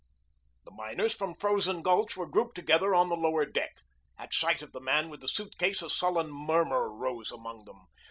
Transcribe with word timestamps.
The 0.65 0.71
miners 0.71 1.13
from 1.13 1.35
Frozen 1.35 1.83
Gulch 1.83 2.17
were 2.17 2.25
grouped 2.25 2.55
together 2.55 2.95
on 2.95 3.09
the 3.09 3.15
lower 3.15 3.45
deck. 3.45 3.77
At 4.17 4.33
sight 4.33 4.63
of 4.63 4.71
the 4.71 4.81
man 4.81 5.11
with 5.11 5.21
the 5.21 5.27
suitcase 5.27 5.83
a 5.83 5.91
sullen 5.91 6.31
murmur 6.31 6.89
rose 6.91 7.31
among 7.31 7.65
them. 7.65 7.85